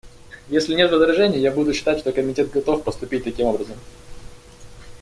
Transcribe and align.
Если 0.49 0.73
нет 0.73 0.91
возражений, 0.91 1.37
я 1.37 1.51
буду 1.51 1.75
считать, 1.75 1.99
что 1.99 2.11
Комитет 2.11 2.49
готов 2.49 2.83
поступить 2.83 3.23
таким 3.23 3.45
образом. 3.45 3.77